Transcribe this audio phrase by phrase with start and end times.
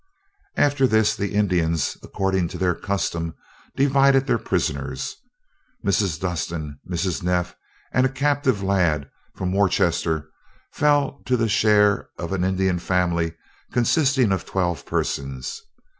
[0.67, 3.35] ]After this, the Indians, according to their custom,
[3.75, 5.17] divided their prisoners.
[5.85, 6.19] Mrs.
[6.19, 7.21] Dustin, Mrs.
[7.21, 7.55] Neff
[7.93, 10.31] and a captive lad from Worcester
[10.71, 13.35] fell to the share of an Indian family
[13.71, 15.61] consisting of twelve persons.